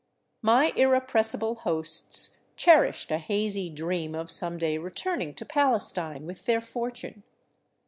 My 0.41 0.71
irrepressible 0.75 1.53
hosts 1.57 2.39
cherished 2.55 3.11
a 3.11 3.19
hazy 3.19 3.69
dream 3.69 4.15
of 4.15 4.31
some 4.31 4.57
day 4.57 4.79
return 4.79 5.21
ing 5.21 5.35
to 5.35 5.45
Palestine 5.45 6.25
with 6.25 6.47
their 6.47 6.59
fortune. 6.59 7.21